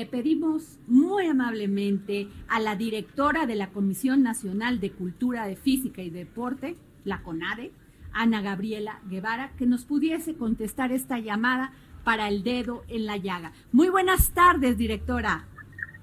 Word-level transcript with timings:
Le 0.00 0.06
pedimos 0.06 0.78
muy 0.86 1.26
amablemente 1.26 2.26
a 2.48 2.58
la 2.58 2.74
directora 2.74 3.44
de 3.44 3.54
la 3.54 3.68
Comisión 3.68 4.22
Nacional 4.22 4.80
de 4.80 4.92
Cultura 4.92 5.44
de 5.44 5.56
Física 5.56 6.00
y 6.00 6.08
Deporte, 6.08 6.78
la 7.04 7.20
CONADE, 7.22 7.70
Ana 8.10 8.40
Gabriela 8.40 9.00
Guevara, 9.10 9.50
que 9.58 9.66
nos 9.66 9.84
pudiese 9.84 10.36
contestar 10.36 10.90
esta 10.90 11.18
llamada 11.18 11.72
para 12.02 12.28
el 12.28 12.42
dedo 12.42 12.82
en 12.88 13.04
la 13.04 13.18
llaga. 13.18 13.52
Muy 13.72 13.90
buenas 13.90 14.30
tardes, 14.30 14.78
directora. 14.78 15.44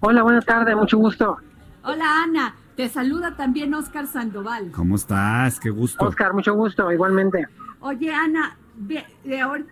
Hola, 0.01 0.21
buenas 0.21 0.45
tardes, 0.45 0.75
mucho 0.75 0.99
gusto. 0.99 1.37
Hola, 1.83 2.21
Ana. 2.21 2.55
Te 2.75 2.89
saluda 2.89 3.35
también 3.35 3.73
Oscar 3.73 4.05
Sandoval. 4.05 4.69
¿Cómo 4.73 4.93
estás? 4.93 5.59
Qué 5.59 5.71
gusto. 5.71 6.05
Oscar, 6.05 6.35
mucho 6.35 6.53
gusto, 6.53 6.91
igualmente. 6.91 7.47
Oye, 7.79 8.13
Ana, 8.13 8.57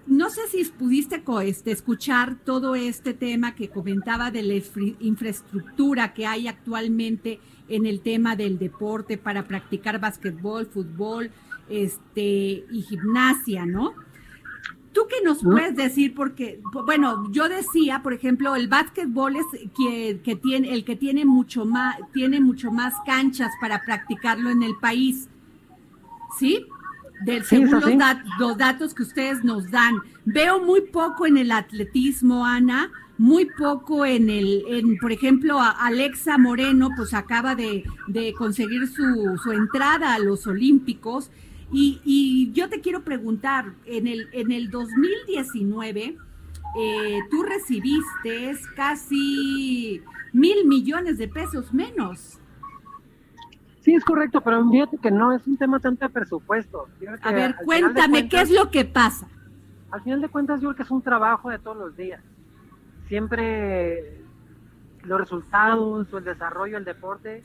no 0.08 0.30
sé 0.30 0.42
si 0.50 0.66
pudiste 0.66 1.24
este, 1.44 1.72
escuchar 1.72 2.38
todo 2.44 2.76
este 2.76 3.14
tema 3.14 3.54
que 3.54 3.70
comentaba 3.70 4.32
de 4.32 4.42
la 4.44 4.56
infraestructura 5.00 6.14
que 6.14 6.26
hay 6.26 6.48
actualmente 6.48 7.40
en 7.68 7.86
el 7.86 8.02
tema 8.02 8.36
del 8.36 8.58
deporte 8.58 9.18
para 9.18 9.48
practicar 9.48 10.00
básquetbol, 10.00 10.66
fútbol 10.66 11.32
este, 11.70 12.66
y 12.72 12.82
gimnasia, 12.82 13.66
¿no? 13.66 13.94
¿Tú 14.92 15.02
qué 15.10 15.18
nos 15.26 15.44
puedes 15.44 15.76
decir? 15.76 16.16
Porque, 16.16 16.62
bueno, 16.86 17.30
yo 17.32 17.50
decía, 17.50 18.02
por 18.02 18.14
ejemplo, 18.14 18.56
el 18.56 18.70
básquetbol 18.70 19.36
es 19.36 19.46
que, 19.78 20.22
que, 20.24 20.38
tiene, 20.38 20.74
el 20.74 20.86
que 20.86 20.96
tiene 20.96 21.26
mucho 21.26 21.66
más, 21.66 21.98
tiene 22.14 22.40
mucho 22.40 22.72
más 22.72 22.94
canchas 23.06 23.52
para 23.60 23.82
practicarlo 23.84 24.50
en 24.50 24.64
el 24.64 24.78
país. 24.78 25.28
¿Sí? 26.40 26.66
Del, 27.22 27.46
según 27.46 27.82
los, 28.40 28.58
datos 28.58 28.94
que 28.94 29.04
ustedes 29.04 29.44
nos 29.44 29.72
dan. 29.72 29.96
Veo 30.26 30.62
muy 30.62 30.82
poco 30.82 31.26
en 31.26 31.38
el 31.38 31.52
atletismo, 31.52 32.46
Ana, 32.46 32.92
muy 33.18 33.46
poco 33.58 34.06
en 34.06 34.30
el, 34.30 34.64
en, 34.68 34.98
por 34.98 35.12
ejemplo, 35.12 35.60
Alexa 35.60 36.38
Moreno, 36.38 36.90
pues 36.96 37.14
acaba 37.14 37.56
de, 37.56 37.84
de 38.08 38.34
conseguir 38.34 38.88
su, 38.88 39.40
su 39.42 39.52
entrada 39.54 40.14
a 40.14 40.20
los 40.20 40.46
Olímpicos 40.46 41.32
y, 41.72 42.52
yo 42.54 42.70
te 42.70 42.82
quiero 42.82 43.04
preguntar, 43.04 43.74
en 43.86 44.08
el, 44.08 44.30
en 44.32 44.52
el 44.52 44.70
2019, 44.70 46.18
eh, 46.78 47.20
tú 47.32 47.44
recibiste 47.44 48.56
casi 48.76 50.02
mil 50.32 50.66
millones 50.66 51.18
de 51.18 51.28
pesos 51.28 51.74
menos. 51.74 52.40
Sí, 53.86 53.94
es 53.94 54.04
correcto, 54.04 54.42
pero 54.42 54.68
fíjate 54.68 54.98
que 54.98 55.12
no 55.12 55.32
es 55.32 55.46
un 55.46 55.58
tema 55.58 55.80
tanto 55.80 56.08
de 56.08 56.12
presupuesto. 56.12 56.88
A 57.22 57.32
ver, 57.32 57.56
cuéntame, 57.64 58.28
¿qué 58.28 58.42
es 58.42 58.50
lo 58.50 58.72
que 58.72 58.84
pasa? 58.84 59.28
Al 59.92 60.02
final 60.02 60.22
de 60.22 60.28
cuentas, 60.28 60.60
yo 60.60 60.70
creo 60.70 60.76
que 60.76 60.82
es 60.82 60.90
un 60.90 61.04
trabajo 61.04 61.52
de 61.52 61.60
todos 61.60 61.78
los 61.78 61.96
días. 61.96 62.20
Siempre 63.08 64.24
los 65.04 65.20
resultados 65.20 66.12
o 66.12 66.18
el 66.18 66.24
desarrollo 66.24 66.78
del 66.78 66.86
deporte 66.86 67.44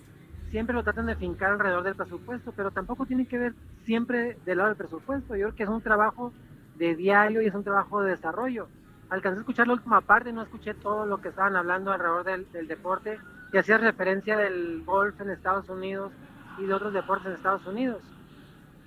siempre 0.51 0.75
lo 0.75 0.83
tratan 0.83 1.05
de 1.05 1.17
fincar 1.17 1.53
alrededor 1.53 1.83
del 1.83 1.95
presupuesto, 1.95 2.55
pero 2.57 2.71
tampoco 2.71 3.05
tiene 3.05 3.27
que 3.27 3.37
ver 3.37 3.55
siempre 3.85 4.39
del 4.47 4.57
lado 4.57 4.71
del 4.71 4.79
presupuesto. 4.79 5.37
Yo 5.37 5.49
creo 5.49 5.57
que 5.57 5.63
es 5.65 5.69
un 5.69 5.83
trabajo 5.83 6.33
de 6.77 6.97
diario 6.97 7.43
y 7.43 7.49
es 7.49 7.55
un 7.55 7.65
trabajo 7.65 8.01
de 8.01 8.13
desarrollo. 8.13 8.67
Alcancé 9.11 9.37
a 9.37 9.41
escuchar 9.41 9.67
la 9.67 9.75
última 9.75 10.01
parte, 10.01 10.33
no 10.33 10.41
escuché 10.41 10.73
todo 10.73 11.05
lo 11.05 11.21
que 11.21 11.29
estaban 11.29 11.55
hablando 11.55 11.93
alrededor 11.93 12.25
del, 12.25 12.67
deporte 12.67 13.19
y 13.53 13.59
hacía 13.59 13.77
referencia 13.77 14.39
del 14.39 14.85
golf 14.87 15.21
en 15.21 15.29
Estados 15.29 15.69
Unidos 15.69 16.13
y 16.61 16.67
de 16.67 16.75
otros 16.75 16.93
deportes 16.93 17.27
en 17.27 17.33
Estados 17.33 17.67
Unidos. 17.67 18.03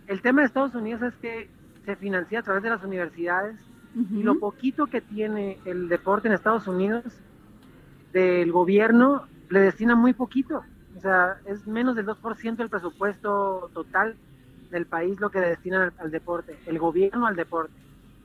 El 0.07 0.21
tema 0.21 0.41
de 0.41 0.47
Estados 0.47 0.75
Unidos 0.75 1.01
es 1.01 1.15
que 1.15 1.49
se 1.85 1.95
financia 1.95 2.39
a 2.39 2.43
través 2.43 2.63
de 2.63 2.69
las 2.69 2.83
universidades 2.83 3.59
y 3.95 4.23
lo 4.23 4.39
poquito 4.39 4.87
que 4.87 5.01
tiene 5.01 5.59
el 5.65 5.87
deporte 5.87 6.27
en 6.27 6.33
Estados 6.33 6.67
Unidos 6.67 7.03
del 8.11 8.51
gobierno 8.51 9.27
le 9.49 9.59
destina 9.59 9.95
muy 9.95 10.13
poquito. 10.13 10.63
O 10.97 10.99
sea, 10.99 11.37
es 11.45 11.67
menos 11.67 11.95
del 11.95 12.07
2% 12.07 12.55
del 12.55 12.69
presupuesto 12.69 13.69
total 13.73 14.15
del 14.71 14.85
país 14.87 15.19
lo 15.19 15.29
que 15.29 15.39
destinan 15.39 15.93
al, 15.97 16.11
deporte, 16.11 16.57
el 16.65 16.79
gobierno 16.79 17.27
al 17.27 17.35
deporte. 17.35 17.73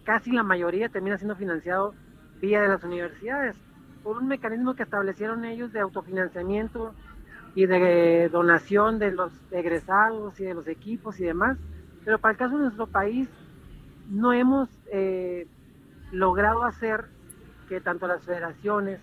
Casi 0.04 0.32
la 0.32 0.42
mayoría 0.42 0.88
termina 0.88 1.19
siendo 1.19 1.36
financiado 1.36 1.94
vía 2.41 2.62
de 2.62 2.69
las 2.69 2.82
universidades, 2.84 3.56
por 4.03 4.16
un 4.16 4.28
mecanismo 4.28 4.75
que 4.75 4.84
establecieron 4.84 5.44
ellos 5.44 5.72
de 5.72 5.80
autofinanciamiento 5.80 6.94
y 7.58 7.66
de 7.66 8.28
donación 8.28 9.00
de 9.00 9.10
los 9.10 9.32
egresados 9.50 10.38
y 10.38 10.44
de 10.44 10.54
los 10.54 10.69
equipos 10.69 11.19
y 11.19 11.24
demás. 11.24 11.58
Pero 12.04 12.20
para 12.20 12.30
el 12.30 12.38
caso 12.38 12.56
de 12.56 12.62
nuestro 12.62 12.86
país, 12.86 13.28
no 14.08 14.32
hemos 14.32 14.69
eh, 14.92 15.44
logrado 16.12 16.62
hacer 16.62 17.06
que 17.68 17.80
tanto 17.80 18.06
las 18.06 18.22
federaciones 18.22 19.00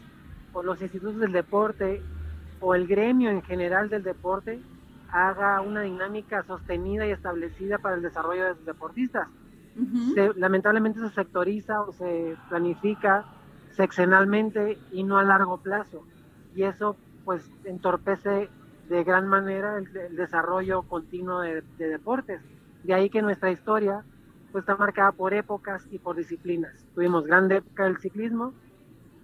o 0.53 0.63
los 0.63 0.81
institutos 0.81 1.19
del 1.19 1.33
deporte 1.33 2.01
o 2.61 2.75
el 2.75 2.87
gremio 2.87 3.29
en 3.29 3.41
general 3.41 3.89
del 3.89 4.03
deporte 4.03 4.61
haga 5.11 5.59
una 5.59 5.81
dinámica 5.81 6.41
sostenida 6.43 7.05
y 7.05 7.11
establecida 7.11 7.79
para 7.79 7.97
el 7.97 8.03
desarrollo 8.03 8.45
de 8.45 8.55
sus 8.55 8.65
deportistas. 8.65 9.27
lamentablemente 10.37 11.01
se 11.01 11.09
sectoriza 11.09 11.81
o 11.81 11.91
se 11.91 12.37
planifica 12.47 13.25
sexenalmente 13.71 14.77
y 14.93 15.03
no 15.03 15.17
a 15.17 15.23
largo 15.23 15.57
plazo. 15.57 16.05
Y 16.55 16.63
eso 16.63 16.95
pues 17.25 17.51
entorpece 17.65 18.49
de 18.87 19.03
gran 19.03 19.27
manera 19.27 19.77
el, 19.79 20.15
desarrollo 20.15 20.83
continuo 20.83 21.41
de, 21.41 21.63
deportes. 21.77 22.41
De 22.83 22.93
ahí 22.93 23.09
que 23.09 23.21
nuestra 23.21 23.51
historia 23.51 24.03
pues 24.51 24.61
está 24.61 24.77
marcada 24.77 25.11
por 25.11 25.33
épocas 25.33 25.85
y 25.91 25.99
por 25.99 26.15
disciplinas. 26.15 26.85
Tuvimos 26.93 27.25
grande 27.25 27.57
época 27.57 27.85
del 27.85 27.97
ciclismo, 27.97 28.53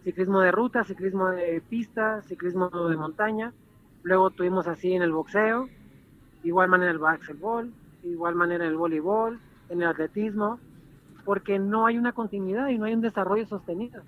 ciclismo 0.03 0.41
de 0.41 0.51
ruta, 0.51 0.83
ciclismo 0.83 1.29
de 1.29 1.61
pista, 1.69 2.21
ciclismo 2.23 2.69
de 2.69 2.97
montaña. 2.97 3.53
Luego 4.03 4.31
tuvimos 4.31 4.67
así 4.67 4.91
en 4.91 5.03
el 5.03 5.11
boxeo, 5.11 5.69
igual 6.43 6.69
manera 6.69 6.91
el 6.91 6.97
básquetbol, 6.97 7.71
igual 8.03 8.35
manera 8.35 8.65
el 8.65 8.75
voleibol, 8.75 9.39
en 9.69 9.81
el 9.83 9.87
atletismo, 9.87 10.59
porque 11.23 11.59
no 11.59 11.85
hay 11.85 11.97
una 11.97 12.13
continuidad 12.13 12.67
y 12.69 12.77
no 12.77 12.85
hay 12.85 12.95
un 12.95 13.01
desarrollo 13.01 13.45
sostenido. 13.45 14.01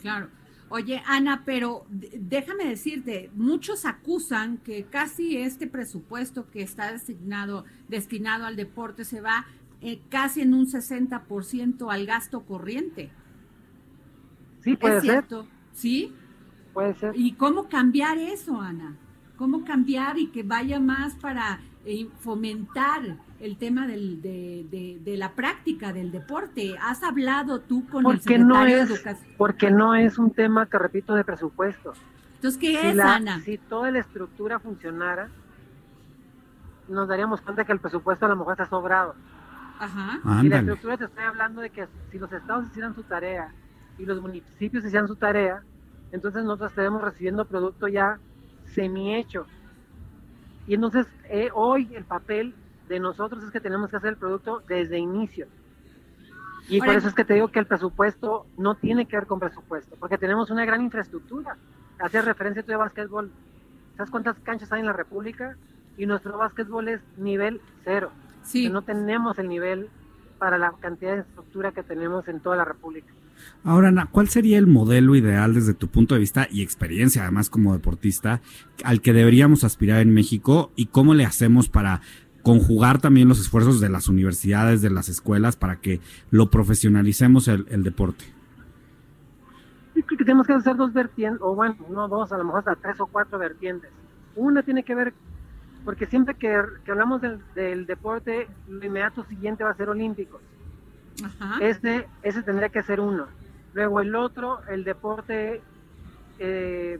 Claro. 0.00 0.28
Oye, 0.70 1.02
Ana, 1.06 1.42
pero 1.46 1.86
déjame 1.88 2.64
decirte, 2.66 3.30
muchos 3.34 3.86
acusan 3.86 4.58
que 4.58 4.84
casi 4.84 5.38
este 5.38 5.66
presupuesto 5.66 6.50
que 6.50 6.62
está 6.62 6.92
designado, 6.92 7.64
destinado 7.88 8.44
al 8.44 8.56
deporte 8.56 9.04
se 9.04 9.20
va 9.20 9.46
eh, 9.80 10.00
casi 10.10 10.42
en 10.42 10.52
un 10.52 10.66
60% 10.66 11.90
al 11.90 12.06
gasto 12.06 12.42
corriente. 12.42 13.10
Sí, 14.60 14.76
puede 14.76 15.00
cierto, 15.00 15.46
¿sí? 15.72 16.12
Puede 16.74 16.94
ser. 16.94 17.12
¿Y 17.16 17.32
cómo 17.32 17.68
cambiar 17.68 18.18
eso, 18.18 18.60
Ana? 18.60 18.96
¿Cómo 19.36 19.64
cambiar 19.64 20.18
y 20.18 20.26
que 20.26 20.42
vaya 20.42 20.80
más 20.80 21.14
para 21.14 21.60
fomentar 22.20 23.02
el 23.40 23.56
tema 23.56 23.86
del, 23.86 24.20
de, 24.20 24.98
de, 25.02 25.16
la 25.16 25.32
práctica 25.32 25.92
del 25.92 26.10
deporte? 26.10 26.74
¿Has 26.80 27.02
hablado 27.02 27.60
tú 27.60 27.86
con 27.88 28.06
el 28.06 28.20
secretario 28.20 28.46
no 28.46 28.66
es, 28.66 28.88
de 28.88 28.94
Educación? 28.94 29.32
Porque 29.36 29.70
no 29.70 29.94
es 29.94 30.18
un 30.18 30.30
tema, 30.30 30.66
que 30.66 30.78
repito, 30.78 31.14
de 31.14 31.24
presupuesto. 31.24 31.92
Entonces, 32.34 32.60
¿qué 32.60 32.90
es, 32.90 32.98
Ana? 32.98 33.40
Si 33.40 33.58
toda 33.58 33.90
la 33.90 34.00
estructura 34.00 34.58
funcionara, 34.58 35.28
nos 36.88 37.08
daríamos 37.08 37.40
cuenta 37.40 37.64
que 37.64 37.72
el 37.72 37.80
presupuesto 37.80 38.26
a 38.26 38.28
lo 38.28 38.36
mejor 38.36 38.52
está 38.52 38.66
sobrado. 38.66 39.14
Ajá. 39.78 40.20
Y 40.42 40.48
la 40.48 40.58
estructura 40.58 40.96
te 40.96 41.04
estoy 41.04 41.24
hablando 41.24 41.60
de 41.60 41.70
que 41.70 41.86
si 42.10 42.18
los 42.18 42.32
estados 42.32 42.66
hicieran 42.66 42.94
su 42.94 43.02
tarea 43.04 43.52
y 43.98 44.04
los 44.04 44.20
municipios 44.20 44.84
hicieran 44.84 45.08
su 45.08 45.16
tarea, 45.16 45.62
entonces 46.12 46.44
nosotros 46.44 46.70
estaremos 46.70 47.02
recibiendo 47.02 47.44
producto 47.44 47.88
ya 47.88 48.18
semi 48.74 49.14
hecho. 49.14 49.46
Y 50.68 50.74
entonces 50.74 51.06
eh, 51.30 51.48
hoy 51.54 51.88
el 51.94 52.04
papel 52.04 52.54
de 52.88 53.00
nosotros 53.00 53.42
es 53.42 53.50
que 53.50 53.58
tenemos 53.58 53.88
que 53.88 53.96
hacer 53.96 54.10
el 54.10 54.16
producto 54.16 54.62
desde 54.68 54.98
inicio. 54.98 55.46
Y 56.68 56.80
por 56.80 56.90
eso 56.90 57.08
es 57.08 57.14
que 57.14 57.24
te 57.24 57.32
digo 57.32 57.48
que 57.48 57.58
el 57.58 57.66
presupuesto 57.66 58.46
no 58.58 58.74
tiene 58.74 59.06
que 59.06 59.16
ver 59.16 59.26
con 59.26 59.40
presupuesto, 59.40 59.96
porque 59.98 60.18
tenemos 60.18 60.50
una 60.50 60.66
gran 60.66 60.82
infraestructura. 60.82 61.56
Hacer 61.98 62.26
referencia 62.26 62.62
tú 62.62 62.70
de 62.70 62.76
básquetbol. 62.76 63.32
¿Sabes 63.96 64.10
cuántas 64.10 64.38
canchas 64.40 64.70
hay 64.70 64.80
en 64.80 64.86
la 64.86 64.92
República? 64.92 65.56
Y 65.96 66.04
nuestro 66.04 66.36
básquetbol 66.36 66.88
es 66.88 67.00
nivel 67.16 67.62
cero. 67.84 68.12
Sí. 68.42 68.68
no 68.68 68.82
tenemos 68.82 69.38
el 69.38 69.48
nivel 69.48 69.88
para 70.38 70.58
la 70.58 70.72
cantidad 70.72 71.14
de 71.14 71.20
estructura 71.20 71.72
que 71.72 71.82
tenemos 71.82 72.28
en 72.28 72.40
toda 72.40 72.56
la 72.56 72.64
República. 72.64 73.12
Ahora, 73.64 73.88
Ana, 73.88 74.06
¿cuál 74.10 74.28
sería 74.28 74.58
el 74.58 74.66
modelo 74.66 75.14
ideal 75.14 75.54
desde 75.54 75.74
tu 75.74 75.88
punto 75.88 76.14
de 76.14 76.20
vista 76.20 76.48
y 76.50 76.62
experiencia, 76.62 77.22
además 77.22 77.50
como 77.50 77.72
deportista, 77.72 78.40
al 78.84 79.00
que 79.00 79.12
deberíamos 79.12 79.64
aspirar 79.64 80.00
en 80.00 80.12
México 80.12 80.72
y 80.76 80.86
cómo 80.86 81.14
le 81.14 81.24
hacemos 81.24 81.68
para 81.68 82.00
conjugar 82.42 82.98
también 82.98 83.28
los 83.28 83.40
esfuerzos 83.40 83.78
de 83.78 83.90
las 83.90 84.08
universidades, 84.08 84.80
de 84.80 84.88
las 84.88 85.10
escuelas, 85.10 85.56
para 85.56 85.80
que 85.80 86.00
lo 86.30 86.50
profesionalicemos 86.50 87.48
el, 87.48 87.82
deporte? 87.82 88.24
Tenemos 90.16 90.46
que 90.46 90.54
hacer 90.54 90.76
dos 90.76 90.92
vertientes, 90.94 91.42
o 91.42 91.54
bueno, 91.54 91.76
no 91.90 92.08
dos, 92.08 92.32
a 92.32 92.38
lo 92.38 92.44
mejor 92.44 92.60
hasta 92.60 92.76
tres 92.76 93.00
o 93.00 93.06
cuatro 93.06 93.38
vertientes. 93.38 93.90
Una 94.34 94.62
tiene 94.62 94.82
que 94.82 94.94
ver, 94.94 95.12
porque 95.84 96.06
siempre 96.06 96.36
que, 96.36 96.54
hablamos 96.88 97.20
del, 97.54 97.84
deporte, 97.86 98.48
lo 98.66 98.82
inmediato 98.82 99.24
siguiente 99.24 99.64
va 99.64 99.70
a 99.70 99.76
ser 99.76 99.90
olímpicos. 99.90 100.40
Ese, 101.60 102.08
ese 102.22 102.42
tendría 102.42 102.68
que 102.68 102.82
ser 102.82 103.00
uno. 103.00 103.26
Luego 103.74 104.00
el 104.00 104.14
otro, 104.14 104.60
el 104.68 104.84
deporte 104.84 105.62
eh, 106.38 106.98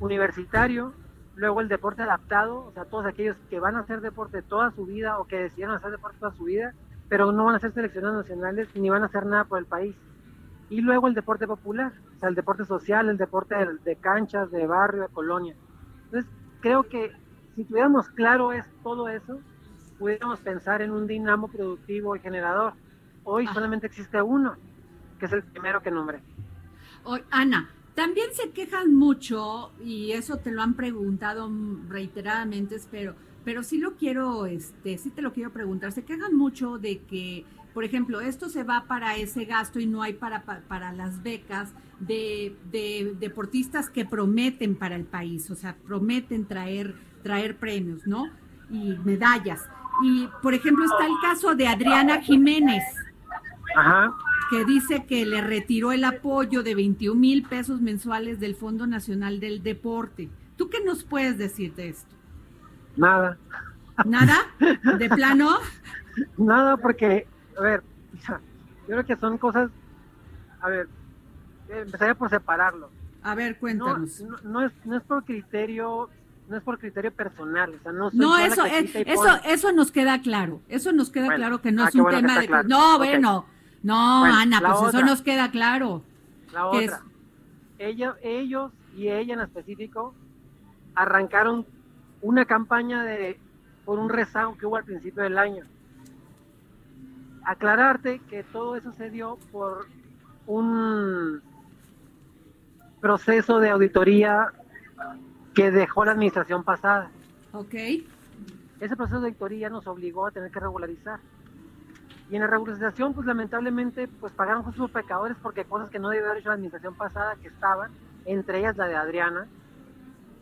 universitario, 0.00 0.92
luego 1.34 1.60
el 1.60 1.68
deporte 1.68 2.02
adaptado, 2.02 2.66
o 2.66 2.72
sea, 2.72 2.84
todos 2.84 3.06
aquellos 3.06 3.36
que 3.48 3.60
van 3.60 3.76
a 3.76 3.80
hacer 3.80 4.00
deporte 4.00 4.42
toda 4.42 4.70
su 4.72 4.86
vida 4.86 5.18
o 5.18 5.26
que 5.26 5.38
decidieron 5.38 5.74
hacer 5.74 5.90
deporte 5.90 6.18
toda 6.18 6.32
su 6.32 6.44
vida, 6.44 6.74
pero 7.08 7.32
no 7.32 7.44
van 7.44 7.56
a 7.56 7.60
ser 7.60 7.72
seleccionados 7.72 8.16
nacionales 8.16 8.68
ni 8.74 8.90
van 8.90 9.02
a 9.02 9.06
hacer 9.06 9.26
nada 9.26 9.44
por 9.44 9.58
el 9.58 9.66
país. 9.66 9.94
Y 10.70 10.80
luego 10.80 11.08
el 11.08 11.14
deporte 11.14 11.46
popular, 11.46 11.92
o 12.16 12.18
sea, 12.18 12.30
el 12.30 12.34
deporte 12.34 12.64
social, 12.64 13.08
el 13.08 13.18
deporte 13.18 13.54
de, 13.84 13.96
canchas, 13.96 14.50
de 14.50 14.66
barrio, 14.66 15.02
de 15.02 15.08
colonia. 15.08 15.54
Entonces, 16.04 16.30
creo 16.60 16.84
que 16.84 17.12
si 17.54 17.64
tuviéramos 17.64 18.08
claro 18.08 18.52
es, 18.52 18.64
todo 18.82 19.08
eso, 19.08 19.40
pudiéramos 19.98 20.40
pensar 20.40 20.80
en 20.80 20.92
un 20.92 21.06
dinamo 21.06 21.48
productivo 21.48 22.16
y 22.16 22.20
generador. 22.20 22.72
Hoy 23.24 23.46
solamente 23.48 23.86
existe 23.86 24.20
uno, 24.20 24.56
que 25.18 25.26
es 25.26 25.32
el 25.32 25.42
primero 25.42 25.82
que 25.82 25.90
nombré. 25.90 26.20
Hoy, 27.04 27.20
Ana, 27.30 27.70
también 27.94 28.28
se 28.32 28.50
quejan 28.50 28.94
mucho, 28.94 29.72
y 29.84 30.12
eso 30.12 30.38
te 30.38 30.50
lo 30.50 30.62
han 30.62 30.74
preguntado 30.74 31.50
reiteradamente, 31.88 32.76
espero, 32.76 33.14
pero 33.44 33.62
sí 33.62 33.78
lo 33.78 33.96
quiero, 33.96 34.46
este, 34.46 34.98
sí 34.98 35.10
te 35.10 35.22
lo 35.22 35.32
quiero 35.32 35.52
preguntar, 35.52 35.92
se 35.92 36.04
quejan 36.04 36.34
mucho 36.34 36.78
de 36.78 37.00
que, 37.00 37.44
por 37.74 37.84
ejemplo, 37.84 38.20
esto 38.20 38.48
se 38.48 38.62
va 38.62 38.84
para 38.88 39.16
ese 39.16 39.44
gasto 39.44 39.78
y 39.78 39.86
no 39.86 40.02
hay 40.02 40.14
para, 40.14 40.42
para, 40.42 40.92
las 40.92 41.22
becas 41.22 41.74
de, 42.00 42.56
de, 42.70 43.14
deportistas 43.18 43.90
que 43.90 44.04
prometen 44.04 44.74
para 44.74 44.96
el 44.96 45.04
país, 45.04 45.50
o 45.50 45.54
sea, 45.54 45.76
prometen 45.86 46.46
traer, 46.46 46.94
traer 47.22 47.56
premios, 47.56 48.06
¿no? 48.06 48.30
Y 48.70 48.96
medallas. 49.04 49.68
Y, 50.02 50.28
por 50.42 50.54
ejemplo, 50.54 50.84
está 50.84 51.06
el 51.06 51.14
caso 51.20 51.54
de 51.54 51.68
Adriana 51.68 52.22
Jiménez. 52.22 52.82
Ajá 53.76 54.14
que 54.52 54.66
dice 54.66 55.06
que 55.06 55.24
le 55.24 55.40
retiró 55.40 55.92
el 55.92 56.04
apoyo 56.04 56.62
de 56.62 56.74
21 56.74 57.18
mil 57.18 57.42
pesos 57.42 57.80
mensuales 57.80 58.38
del 58.38 58.54
Fondo 58.54 58.86
Nacional 58.86 59.40
del 59.40 59.62
Deporte. 59.62 60.28
¿Tú 60.58 60.68
qué 60.68 60.84
nos 60.84 61.04
puedes 61.04 61.38
decir 61.38 61.74
de 61.74 61.88
esto? 61.88 62.14
Nada. 62.94 63.38
¿Nada? 64.04 64.36
¿De 64.98 65.08
plano? 65.08 65.56
Nada, 66.36 66.76
porque, 66.76 67.26
a 67.56 67.62
ver, 67.62 67.82
yo 68.28 68.36
creo 68.88 69.06
que 69.06 69.16
son 69.16 69.38
cosas, 69.38 69.70
a 70.60 70.68
ver, 70.68 70.86
empezaría 71.70 72.14
por 72.14 72.28
separarlo. 72.28 72.90
A 73.22 73.34
ver, 73.34 73.58
cuéntanos. 73.58 74.20
No, 74.44 74.66
es, 74.66 74.72
no 74.84 74.98
es 74.98 75.02
por 75.04 75.24
criterio 75.24 76.10
no 76.48 76.58
es 76.58 76.62
por 76.62 76.78
criterio 76.78 77.10
personal, 77.12 77.72
o 77.72 77.82
sea, 77.82 77.92
no, 77.92 78.10
no 78.12 78.36
eso, 78.36 78.66
eso, 78.66 79.40
eso 79.44 79.72
nos 79.72 79.90
queda 79.90 80.20
claro, 80.20 80.60
eso 80.68 80.92
nos 80.92 81.08
queda 81.08 81.34
claro 81.36 81.62
que 81.62 81.72
no 81.72 81.84
ah, 81.84 81.88
es 81.88 81.94
un 81.94 82.10
tema 82.10 82.40
de, 82.40 82.48
no, 82.66 82.98
bueno, 82.98 83.46
no, 83.82 84.24
Ana, 84.24 84.60
pues 84.60 84.94
eso 84.94 85.04
nos 85.04 85.22
queda 85.22 85.50
claro. 85.50 86.02
La 86.52 86.66
otra. 86.66 87.02
ellos 87.78 88.72
y 88.96 89.08
ella 89.08 89.34
en 89.34 89.40
específico 89.40 90.14
arrancaron 90.94 91.66
una 92.20 92.44
campaña 92.44 93.02
de 93.04 93.38
por 93.84 93.98
un 93.98 94.08
rezago 94.08 94.56
que 94.56 94.66
hubo 94.66 94.76
al 94.76 94.84
principio 94.84 95.22
del 95.22 95.38
año. 95.38 95.64
Aclararte 97.44 98.20
que 98.30 98.44
todo 98.44 98.76
eso 98.76 98.92
se 98.92 99.10
dio 99.10 99.38
por 99.50 99.86
un 100.46 101.42
proceso 103.00 103.58
de 103.58 103.70
auditoría 103.70 104.52
que 105.54 105.70
dejó 105.70 106.04
la 106.04 106.12
administración 106.12 106.62
pasada. 106.62 107.10
Ok. 107.52 107.74
Ese 108.80 108.96
proceso 108.96 109.20
de 109.20 109.28
auditoría 109.28 109.68
nos 109.68 109.86
obligó 109.86 110.26
a 110.26 110.30
tener 110.30 110.50
que 110.50 110.60
regularizar. 110.60 111.18
Y 112.32 112.36
en 112.36 112.40
la 112.40 112.46
regularización, 112.46 113.12
pues 113.12 113.26
lamentablemente, 113.26 114.08
pues 114.08 114.32
pagaron 114.32 114.64
sus 114.72 114.90
pecadores 114.90 115.36
porque 115.42 115.66
cosas 115.66 115.90
que 115.90 115.98
no 115.98 116.08
debió 116.08 116.24
haber 116.24 116.38
hecho 116.38 116.48
la 116.48 116.54
administración 116.54 116.94
pasada 116.94 117.36
que 117.36 117.48
estaban, 117.48 117.90
entre 118.24 118.60
ellas 118.60 118.74
la 118.78 118.88
de 118.88 118.96
Adriana, 118.96 119.46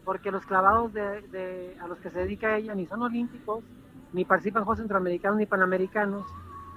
porque 0.04 0.30
los 0.30 0.46
clavados 0.46 0.92
de, 0.92 1.76
a 1.82 1.88
los 1.88 1.98
que 1.98 2.10
se 2.10 2.20
dedica 2.20 2.56
ella 2.56 2.76
ni 2.76 2.86
son 2.86 3.02
olímpicos, 3.02 3.64
ni 4.12 4.24
participan 4.24 4.62
Juegos 4.62 4.78
Centroamericanos 4.78 5.38
ni 5.38 5.46
Panamericanos, 5.46 6.28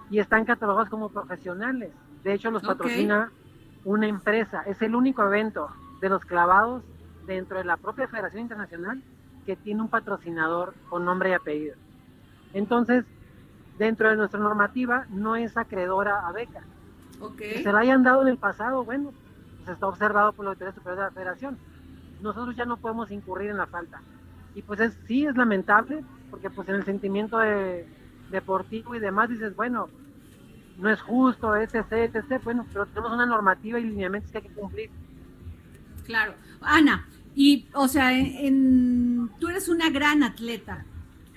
y 0.10 0.18
están 0.18 0.46
catalogados 0.46 0.90
como 0.90 1.10
profesionales. 1.10 1.92
De 2.24 2.34
hecho, 2.34 2.50
los 2.50 2.64
patrocina 2.64 3.32
una 3.86 4.08
empresa. 4.08 4.64
Es 4.66 4.82
el 4.82 4.96
único 4.96 5.22
evento 5.24 5.70
de 6.02 6.10
los 6.10 6.26
clavados 6.26 6.82
dentro 7.28 7.60
de 7.60 7.66
la 7.66 7.78
propia 7.78 8.08
Federación 8.08 8.42
Internacional 8.42 9.04
que 9.46 9.56
tiene 9.58 9.84
un 9.84 9.90
patrocinador 9.90 10.74
con 10.90 11.06
nombre 11.06 11.30
y 11.30 11.34
apellido. 11.34 11.76
Entonces, 12.52 13.06
dentro 13.78 14.10
de 14.10 14.16
nuestra 14.16 14.40
normativa 14.40 15.06
no 15.10 15.36
es 15.36 15.58
acreedora 15.58 16.28
a 16.28 16.32
beca. 16.32 16.64
Okay. 17.20 17.64
se 17.64 17.72
la 17.72 17.80
hayan 17.80 18.04
dado 18.04 18.22
en 18.24 18.28
el 18.28 18.38
pasado, 18.38 18.84
bueno, 18.84 19.14
pues 19.58 19.70
está 19.70 19.88
observado 19.88 20.34
por 20.34 20.46
la 20.46 20.52
Autoridad 20.52 20.76
Superior 20.76 20.98
de 20.98 21.04
la 21.06 21.12
Federación. 21.12 21.58
Nosotros 22.22 22.56
ya 22.56 22.66
no 22.66 22.78
podemos 22.78 23.12
incurrir 23.12 23.50
en 23.52 23.58
la 23.58 23.68
falta. 23.68 24.02
Y 24.56 24.62
pues 24.62 24.80
es, 24.80 24.98
sí 25.08 25.26
es 25.26 25.36
lamentable, 25.36 26.04
porque 26.30 26.50
pues 26.50 26.68
en 26.68 26.76
el 26.76 26.84
sentimiento 26.84 27.38
de, 27.40 27.88
deportivo 28.34 28.96
y 28.96 29.00
demás 29.00 29.30
dices, 29.30 29.56
bueno, 29.56 29.88
no 30.78 30.90
es 30.90 31.02
justo, 31.02 31.56
etc, 31.56 31.76
etc, 31.92 32.44
bueno, 32.44 32.66
pero 32.74 32.86
tenemos 32.88 33.14
una 33.14 33.26
normativa 33.26 33.80
y 33.80 33.84
lineamientos 33.84 34.32
que 34.32 34.40
hay 34.40 34.44
que 34.44 34.54
cumplir. 34.54 34.90
Claro. 36.06 36.34
Ana, 36.62 37.08
y 37.36 37.68
o 37.74 37.88
sea, 37.88 38.12
en, 38.12 39.30
tú 39.40 39.48
eres 39.48 39.70
una 39.70 39.90
gran 39.90 40.24
atleta, 40.24 40.86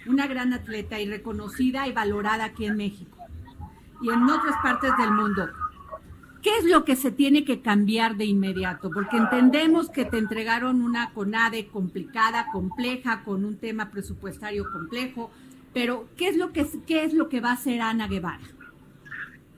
una 0.08 0.26
gran 0.26 0.52
atleta 0.52 1.00
y 1.00 1.08
reconocida 1.08 1.86
y 1.86 1.92
valorada 1.92 2.44
aquí 2.44 2.66
en 2.66 2.76
México 2.76 3.16
y 4.00 4.10
en 4.10 4.22
otras 4.24 4.56
partes 4.62 4.92
del 4.98 5.10
mundo. 5.10 5.48
¿Qué 6.42 6.50
es 6.58 6.64
lo 6.64 6.84
que 6.84 6.94
se 6.94 7.10
tiene 7.10 7.44
que 7.44 7.60
cambiar 7.60 8.16
de 8.16 8.24
inmediato? 8.24 8.90
Porque 8.90 9.16
entendemos 9.16 9.90
que 9.90 10.04
te 10.04 10.18
entregaron 10.18 10.80
una 10.80 11.10
CONADE 11.12 11.66
complicada, 11.66 12.46
compleja, 12.52 13.24
con 13.24 13.44
un 13.44 13.56
tema 13.56 13.90
presupuestario 13.90 14.70
complejo, 14.70 15.30
pero 15.74 16.06
¿qué 16.16 16.28
es 16.28 16.36
lo 16.36 16.52
que, 16.52 16.66
qué 16.86 17.04
es 17.04 17.14
lo 17.14 17.28
que 17.28 17.40
va 17.40 17.50
a 17.50 17.54
hacer 17.54 17.80
Ana 17.80 18.06
Guevara 18.06 18.44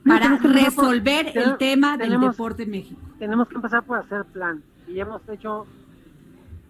para 0.03 0.37
resolver 0.37 1.31
el 1.35 1.57
tema 1.57 1.95
del 1.97 2.19
deporte 2.19 2.63
en 2.63 2.71
México? 2.71 3.01
Tenemos 3.19 3.47
que 3.47 3.55
empezar 3.55 3.83
por 3.83 3.99
hacer 3.99 4.25
plan 4.25 4.63
y 4.87 4.93
ya 4.93 5.03
hemos 5.03 5.21
hecho, 5.29 5.67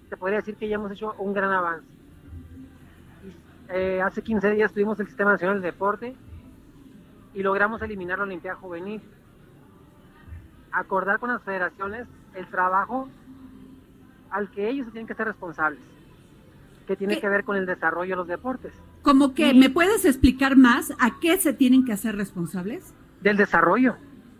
te 0.09 0.17
podría 0.17 0.39
decir 0.39 0.55
que 0.55 0.67
ya 0.67 0.75
hemos 0.75 0.91
hecho 0.91 1.13
un 1.19 1.33
gran 1.33 1.51
avance 1.51 1.98
eh, 3.71 4.01
hace 4.01 4.21
15 4.21 4.51
días 4.51 4.73
tuvimos 4.73 4.99
el 4.99 5.07
Sistema 5.07 5.31
Nacional 5.31 5.61
de 5.61 5.67
Deporte 5.67 6.15
y 7.33 7.43
logramos 7.43 7.81
eliminar 7.81 8.17
la 8.17 8.23
Olimpiada 8.23 8.57
Juvenil. 8.57 9.01
Acordar 10.71 11.19
con 11.19 11.29
las 11.29 11.41
federaciones 11.43 12.07
el 12.35 12.47
trabajo 12.47 13.09
al 14.31 14.49
que 14.51 14.69
ellos 14.69 14.85
se 14.87 14.91
tienen 14.91 15.07
que 15.07 15.13
ser 15.13 15.27
responsables, 15.27 15.79
que 16.87 16.95
tiene 16.95 17.19
que 17.19 17.29
ver 17.29 17.43
con 17.43 17.57
el 17.57 17.65
desarrollo 17.65 18.11
de 18.11 18.15
los 18.15 18.27
deportes. 18.27 18.73
¿Cómo 19.01 19.33
que 19.33 19.53
me 19.53 19.69
puedes 19.69 20.05
explicar 20.05 20.55
más 20.55 20.91
a 20.99 21.19
qué 21.19 21.37
se 21.37 21.53
tienen 21.53 21.85
que 21.85 21.93
hacer 21.93 22.15
responsables? 22.15 22.93
Del 23.21 23.37
desarrollo. 23.37 23.95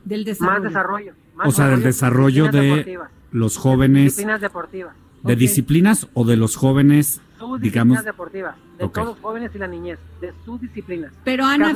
Del 0.06 0.24
desarrollo. 0.24 0.54
Más 0.54 0.64
desarrollo. 0.64 1.14
o 1.44 1.52
sea, 1.52 1.68
del 1.68 1.84
desarrollo 1.84 2.50
de 2.50 3.00
los 3.32 3.58
jóvenes. 3.58 4.06
Disciplinas 4.06 4.42
deportivas. 4.42 4.96
¿De 5.24 5.36
disciplinas 5.36 6.08
o 6.14 6.26
de 6.26 6.38
los 6.38 6.56
jóvenes 6.56 7.22
sus 7.40 7.62
disciplinas 7.62 8.06
deportivas, 8.06 8.56
de 8.78 8.88
todos 8.90 9.08
los 9.08 9.20
jóvenes 9.20 9.52
y 9.56 9.58
la 9.58 9.68
niñez, 9.68 9.98
de 10.22 10.34
sus 10.46 10.62
disciplinas. 10.62 11.14
Pero 11.24 11.46
Ana, 11.46 11.74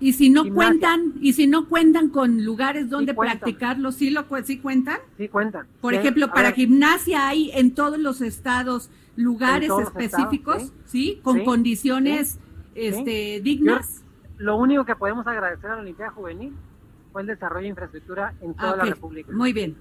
y 0.00 0.12
si 0.12 0.30
no 0.30 0.44
cuentan, 0.52 1.14
y 1.20 1.32
si 1.32 1.46
no 1.46 1.68
cuentan 1.68 2.08
con 2.08 2.44
lugares 2.44 2.88
donde 2.88 3.12
practicarlo, 3.12 3.92
¿sí 3.92 4.10
lo 4.10 4.24
sí 4.44 4.58
cuentan? 4.58 4.98
Sí 5.18 5.28
cuentan. 5.28 5.66
Por 5.80 5.94
ejemplo, 5.94 6.28
para 6.28 6.52
gimnasia 6.52 7.28
hay 7.28 7.50
en 7.52 7.74
todos 7.74 7.98
los 7.98 8.20
estados 8.20 8.90
lugares 9.16 9.70
específicos, 9.70 10.72
¿sí? 10.86 11.20
Con 11.22 11.44
condiciones 11.44 12.38
este 12.74 13.40
dignas. 13.42 14.02
lo 14.38 14.56
único 14.56 14.86
que 14.86 14.96
podemos 14.96 15.26
agradecer 15.26 15.70
a 15.70 15.76
la 15.76 15.82
Olimpiada 15.82 16.12
Juvenil 16.12 16.54
fue 17.12 17.20
el 17.20 17.26
desarrollo 17.26 17.64
de 17.64 17.68
infraestructura 17.68 18.34
en 18.40 18.54
toda 18.54 18.76
la 18.76 18.84
República. 18.84 19.30
Muy 19.32 19.52
bien. 19.52 19.76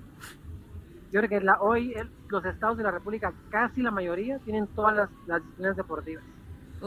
Yo 1.11 1.19
creo 1.19 1.29
que 1.29 1.41
la, 1.41 1.59
hoy 1.61 1.93
los 2.29 2.45
estados 2.45 2.77
de 2.77 2.83
la 2.83 2.91
República, 2.91 3.33
casi 3.49 3.81
la 3.81 3.91
mayoría, 3.91 4.39
tienen 4.39 4.67
todas 4.67 5.09
las, 5.27 5.41
disciplinas 5.43 5.75
deportivas, 5.75 6.23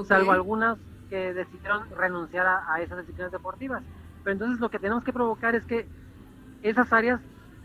salvo 0.06 0.32
algunas 0.32 0.78
que 1.10 1.34
decidieron 1.34 1.90
renunciar 1.90 2.46
a, 2.46 2.80
esas 2.80 2.98
disciplinas 3.00 3.32
deportivas. 3.32 3.82
Pero 4.22 4.32
entonces 4.32 4.60
lo 4.60 4.70
que 4.70 4.78
tenemos 4.78 5.04
que 5.04 5.12
provocar 5.12 5.54
es 5.54 5.64
que 5.66 5.86
esas 6.62 6.90
áreas 6.92 7.20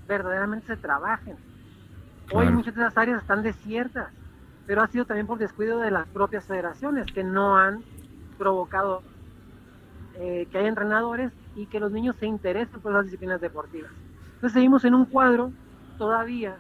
verdaderamente 0.06 0.68
se 0.68 0.76
trabajen. 0.76 1.38
Hoy 2.34 2.50
muchas 2.50 2.76
de 2.76 2.82
esas 2.82 2.98
áreas 2.98 3.22
están 3.22 3.42
desiertas, 3.42 4.10
pero 4.68 4.82
ha 4.82 4.88
sido 4.88 5.06
también 5.06 5.28
por 5.28 5.38
descuido 5.38 5.80
de 5.80 5.92
las 5.92 6.08
propias 6.10 6.46
federaciones 6.46 7.06
que 7.14 7.24
no 7.24 7.58
han 7.58 7.84
provocado 8.38 9.02
eh, 10.16 10.46
que 10.52 10.58
haya 10.58 10.68
entrenadores 10.68 11.32
y 11.56 11.68
que 11.68 11.80
los 11.80 11.92
niños 11.94 12.18
se 12.18 12.26
interesen 12.26 12.82
por 12.82 12.92
las 12.92 13.06
disciplinas 13.06 13.40
deportivas. 13.40 13.92
Entonces 14.36 14.52
seguimos 14.52 14.84
en 14.84 14.94
un 14.94 15.06
cuadro 15.06 15.54
todavía, 16.00 16.56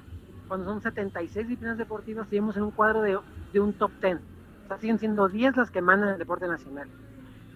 cuando 0.47 0.67
son 0.67 0.81
76 0.81 1.47
disciplinas 1.47 1.77
deportivas, 1.79 2.27
seguimos 2.27 2.55
en 2.57 2.63
un 2.63 2.71
cuadro 2.71 3.01
de, 3.01 3.17
de 3.53 3.59
un 3.59 3.73
top 3.73 3.91
10. 4.01 4.17
O 4.17 4.67
sea, 4.67 4.77
siguen 4.77 4.99
siendo 4.99 5.27
10 5.27 5.57
las 5.57 5.71
que 5.71 5.81
mandan 5.81 6.09
el 6.09 6.19
deporte 6.19 6.47
nacional. 6.47 6.87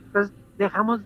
Entonces 0.06 0.34
dejamos 0.58 1.02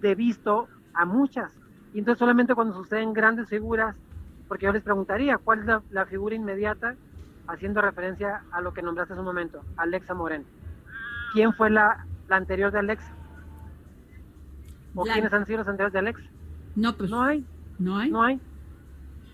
de 0.00 0.14
visto 0.14 0.68
a 0.94 1.04
muchas. 1.04 1.58
Y 1.94 1.98
entonces 1.98 2.18
solamente 2.20 2.54
cuando 2.54 2.74
suceden 2.74 3.12
grandes 3.12 3.48
figuras, 3.48 3.96
porque 4.46 4.66
yo 4.66 4.72
les 4.72 4.82
preguntaría, 4.82 5.38
¿cuál 5.38 5.60
es 5.60 5.66
la, 5.90 6.06
figura 6.06 6.34
inmediata? 6.34 6.94
Haciendo 7.48 7.80
referencia 7.80 8.42
a 8.52 8.60
lo 8.60 8.72
que 8.72 8.82
nombraste 8.82 9.14
hace 9.14 9.20
un 9.20 9.26
momento, 9.26 9.62
Alexa 9.76 10.14
Moreno. 10.14 10.44
¿Quién 11.32 11.52
fue 11.54 11.70
la, 11.70 12.06
la 12.28 12.36
anterior 12.36 12.70
de 12.70 12.78
Alexa? 12.78 13.12
¿O 14.94 15.04
quiénes 15.04 15.32
han 15.32 15.46
sido 15.46 15.58
los 15.58 15.68
anteriores 15.68 15.92
de 15.92 15.98
Alexa? 15.98 16.24
No, 16.76 16.94
pues. 16.94 17.10
No 17.10 17.22
hay. 17.22 17.44
No 17.78 17.96
hay. 17.96 18.10
No 18.10 18.22
hay. 18.22 18.40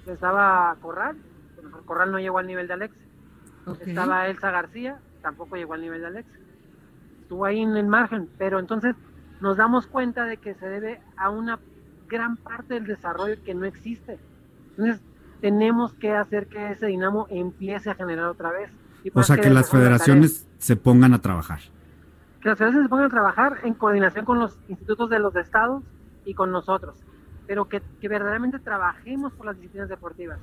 Estaba 0.08 0.76
Corral, 0.80 1.16
Corral 1.84 2.12
no 2.12 2.18
llegó 2.18 2.38
al 2.38 2.46
nivel 2.46 2.66
de 2.66 2.74
Alexa. 2.74 3.00
Estaba 3.80 4.28
Elsa 4.28 4.50
García, 4.50 4.98
tampoco 5.22 5.56
llegó 5.56 5.74
al 5.74 5.82
nivel 5.82 6.00
de 6.00 6.06
Alexa. 6.06 6.38
Estuvo 7.22 7.44
ahí 7.44 7.60
en 7.60 7.76
el 7.76 7.86
margen, 7.86 8.28
pero 8.38 8.58
entonces 8.58 8.96
nos 9.40 9.56
damos 9.56 9.86
cuenta 9.86 10.24
de 10.24 10.38
que 10.38 10.54
se 10.54 10.68
debe 10.68 11.00
a 11.16 11.30
una 11.30 11.58
gran 12.08 12.36
parte 12.36 12.74
del 12.74 12.86
desarrollo 12.86 13.36
que 13.44 13.54
no 13.54 13.66
existe. 13.66 14.18
Entonces, 14.70 15.02
tenemos 15.40 15.92
que 15.94 16.12
hacer 16.12 16.46
que 16.46 16.72
ese 16.72 16.86
dinamo 16.86 17.26
empiece 17.30 17.90
a 17.90 17.94
generar 17.94 18.26
otra 18.26 18.50
vez. 18.50 18.70
o 19.12 19.22
sea, 19.22 19.36
que, 19.36 19.50
las 19.50 19.70
federaciones 19.70 20.46
se 20.58 20.76
pongan 20.76 21.14
a 21.14 21.20
trabajar. 21.20 21.60
Que 22.40 22.48
las 22.48 22.58
federaciones 22.58 22.86
se 22.86 22.88
pongan 22.88 23.06
a 23.06 23.10
trabajar 23.10 23.58
en 23.64 23.74
coordinación 23.74 24.24
con 24.24 24.38
los 24.38 24.58
institutos 24.68 25.10
de 25.10 25.18
los 25.18 25.36
estados 25.36 25.82
y 26.24 26.34
con 26.34 26.50
nosotros, 26.50 26.96
pero 27.48 27.68
que, 27.68 27.82
que 28.00 28.06
verdaderamente 28.06 28.60
trabajemos 28.60 29.32
por 29.32 29.46
las 29.46 29.56
disciplinas 29.56 29.88
deportivas 29.88 30.38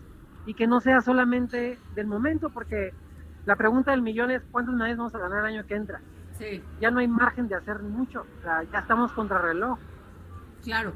y 0.46 0.54
que 0.54 0.68
no 0.68 0.82
sea 0.82 1.00
solamente 1.00 1.80
del 1.96 2.08
momento, 2.08 2.50
porque 2.50 2.94
la 3.46 3.56
pregunta 3.56 3.92
del 3.92 4.02
millón 4.02 4.32
es 4.32 4.42
cuántos 4.52 4.76
medallas 4.76 4.98
vamos 4.98 5.16
a 5.16 5.20
ganar 5.20 5.40
el 5.40 5.56
año 5.56 5.66
que 5.66 5.76
entra. 5.76 6.02
Sí. 6.38 6.62
Ya 6.82 6.92
no 6.92 7.00
hay 7.00 7.08
margen 7.08 7.48
de 7.48 7.56
hacer 7.56 7.80
mucho, 7.80 8.26
o 8.40 8.42
sea, 8.42 8.64
ya 8.64 8.80
estamos 8.80 9.12
contra 9.14 9.40
reloj. 9.40 9.80
Claro. 10.64 10.94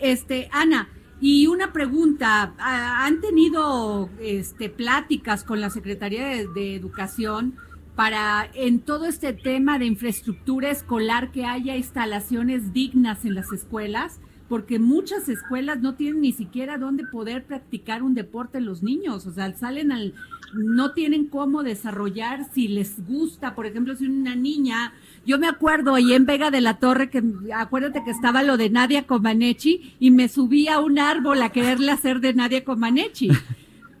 Este, 0.00 0.48
Ana, 0.52 0.88
y 1.20 1.48
una 1.48 1.72
pregunta, 1.72 2.54
¿han 2.58 3.20
tenido 3.20 4.08
este, 4.20 4.70
pláticas 4.70 5.42
con 5.42 5.60
la 5.60 5.70
Secretaría 5.70 6.28
de, 6.28 6.76
Educación 6.76 7.56
para 7.96 8.48
en 8.54 8.78
todo 8.78 9.06
este 9.06 9.32
tema 9.32 9.80
de 9.80 9.86
infraestructura 9.86 10.70
escolar 10.70 11.32
que 11.32 11.44
haya 11.44 11.76
instalaciones 11.76 12.72
dignas 12.72 13.24
en 13.24 13.34
las 13.34 13.52
escuelas? 13.52 14.20
Porque 14.48 14.78
muchas 14.78 15.28
escuelas 15.28 15.80
no 15.80 15.94
tienen 15.94 16.22
ni 16.22 16.32
siquiera 16.32 16.78
dónde 16.78 17.04
poder 17.04 17.44
practicar 17.44 18.02
un 18.02 18.14
deporte 18.14 18.60
los 18.60 18.82
niños, 18.82 19.26
o 19.26 19.32
sea, 19.32 19.54
salen 19.54 19.92
al, 19.92 20.14
no 20.54 20.92
tienen 20.92 21.26
cómo 21.26 21.62
desarrollar 21.62 22.50
si 22.52 22.68
les 22.68 23.06
gusta, 23.06 23.54
por 23.54 23.66
ejemplo, 23.66 23.94
si 23.94 24.06
una 24.06 24.34
niña, 24.34 24.92
yo 25.26 25.38
me 25.38 25.48
acuerdo 25.48 25.94
ahí 25.94 26.14
en 26.14 26.24
Vega 26.24 26.50
de 26.50 26.60
la 26.60 26.78
Torre, 26.78 27.10
que 27.10 27.22
acuérdate 27.54 28.02
que 28.04 28.10
estaba 28.10 28.42
lo 28.42 28.56
de 28.56 28.70
Nadia 28.70 29.06
Comaneci 29.06 29.94
y 29.98 30.10
me 30.10 30.28
subí 30.28 30.68
a 30.68 30.80
un 30.80 30.98
árbol 30.98 31.42
a 31.42 31.50
quererle 31.50 31.92
hacer 31.92 32.20
de 32.20 32.34
Nadia 32.34 32.64
Comaneci. 32.64 33.30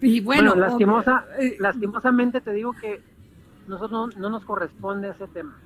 Y 0.00 0.20
bueno, 0.20 0.54
lastimosa, 0.54 1.26
eh, 1.40 1.56
lastimosamente 1.58 2.40
te 2.40 2.52
digo 2.52 2.72
que 2.72 3.02
nosotros 3.66 4.16
no 4.16 4.30
nos 4.30 4.44
corresponde 4.44 5.10
ese 5.10 5.26
tema. 5.28 5.56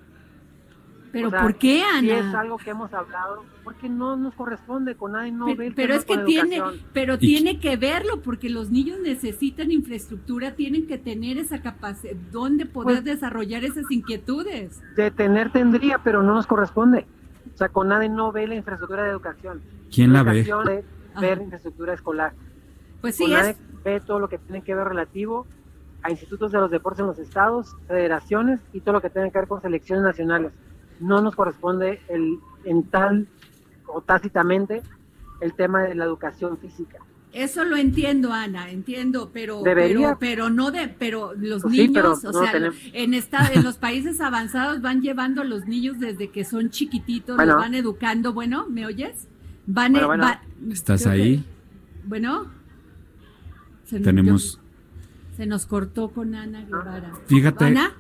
Pero 1.13 1.31
¿por 1.31 1.57
qué, 1.57 1.83
Ana? 1.83 2.01
Si 2.01 2.11
es 2.11 2.35
algo 2.35 2.57
que 2.57 2.71
hemos 2.71 2.93
hablado, 2.95 3.45
porque 3.63 3.89
no 3.89 4.17
nos 4.17 4.35
corresponde 4.35 4.97
con 4.97 5.13
nadie, 5.13 5.31
no 5.31 5.47
pero, 5.55 5.75
pero 5.77 5.95
es 5.95 6.07
que 6.07 6.17
tiene, 6.19 6.63
pero 6.95 7.19
tiene 7.19 7.61
que 7.61 7.77
verlo, 7.77 8.23
porque 8.23 8.49
los 8.49 8.71
niños 8.71 8.99
necesitan 8.99 9.71
infraestructura, 9.71 10.55
tienen 10.55 10.87
que 10.87 10.97
tener 10.97 11.37
esa 11.37 11.61
capacidad, 11.61 12.15
donde 12.33 12.65
poder 12.65 13.03
pues 13.03 13.05
desarrollar 13.05 13.63
esas 13.63 13.91
inquietudes. 13.91 14.81
De 14.97 15.11
tener 15.11 15.53
tendría, 15.53 15.99
pero 15.99 16.23
no 16.23 16.33
nos 16.33 16.47
corresponde. 16.47 17.07
O 17.55 17.57
sea, 17.59 17.69
con 17.69 17.89
nadie 17.89 18.09
no 18.09 18.33
ve 18.33 18.47
la 18.47 18.55
infraestructura 18.55 19.05
de 19.05 19.11
educación. 19.11 19.61
¿Quién 19.95 20.15
la, 20.15 20.23
ve? 20.23 20.43
De 20.43 20.85
ver 21.21 21.43
infraestructura 21.43 21.93
escolar. 21.93 22.33
Pues 23.03 23.17
sí, 23.17 23.31
es... 23.35 23.59
ve 23.85 24.01
todo 24.01 24.19
lo 24.19 24.29
que 24.29 24.39
tiene 24.39 24.63
que 24.63 24.75
ver 24.75 24.89
relativo 24.89 25.47
a 26.03 26.11
institutos 26.11 26.51
de 26.53 26.59
los 26.59 26.71
deportes 26.71 27.01
en 27.01 27.07
los 27.07 27.19
estados, 27.19 27.77
federaciones 27.87 28.61
y 28.73 28.81
todo 28.81 28.95
lo 28.95 29.01
que 29.03 29.11
tiene 29.11 29.31
que 29.31 29.39
ver 29.39 29.47
con 29.47 29.61
selecciones 29.61 30.03
nacionales 30.03 30.53
no 31.03 31.21
nos 31.21 31.35
corresponde 31.35 32.01
el, 32.09 32.39
en 32.65 32.85
tal 32.85 33.27
o 33.87 34.01
tácitamente 34.01 34.83
el 35.41 35.55
tema 35.55 35.83
de 35.83 35.95
la 35.95 36.05
educación 36.05 36.57
física. 36.59 36.99
Eso 37.33 37.65
lo 37.65 37.77
entiendo, 37.77 38.31
Ana, 38.31 38.71
entiendo, 38.71 39.31
pero 39.33 39.63
pero, 39.65 40.19
pero 40.21 40.51
no 40.51 40.71
de, 40.71 40.89
pero 40.89 41.33
los 41.35 41.63
pues 41.63 41.73
niños, 41.73 42.25
o 42.27 42.33
sea, 42.33 42.53
en 42.93 43.15
esta, 43.15 43.51
en 43.55 43.65
los 43.65 43.79
países 43.79 44.21
avanzados 44.21 44.83
van 44.83 45.01
llevando 45.01 45.41
a 45.41 45.45
los 45.45 45.67
niños 45.67 45.99
desde 45.99 46.31
que 46.31 46.45
son 46.45 46.69
chiquititos, 46.69 47.39
los 47.39 47.57
van 47.57 47.75
educando. 47.75 48.35
Bueno, 48.35 48.67
¿me 48.69 48.85
oyes? 48.85 49.29
Van, 49.67 49.97
e, 49.97 50.03
¿Estás 50.71 51.07
ahí? 51.07 51.43
Bueno, 52.05 52.49
tenemos. 53.89 54.61
se 55.35 55.47
nos 55.47 55.65
cortó 55.65 56.11
con 56.11 56.35
Ana 56.35 56.67
Guevara. 56.67 57.15
Fíjate. 57.27 57.65
Ana 57.65 57.95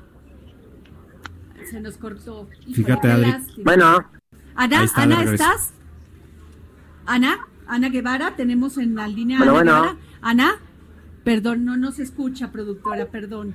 se 1.66 1.80
nos 1.80 1.96
cortó. 1.96 2.48
Fíjate, 2.72 3.10
Adri. 3.10 3.34
Bueno. 3.64 4.04
Ana, 4.54 4.86
Ana, 4.94 5.22
¿estás? 5.22 5.72
Ana, 7.06 7.46
Ana 7.66 7.88
Guevara, 7.88 8.36
tenemos 8.36 8.76
en 8.78 8.94
la 8.94 9.08
línea 9.08 9.38
Ana 9.38 9.52
Guevara. 9.52 9.96
Ana, 10.20 10.52
perdón, 11.24 11.64
no 11.64 11.76
nos 11.76 11.98
escucha, 11.98 12.52
productora, 12.52 13.06
perdón. 13.06 13.54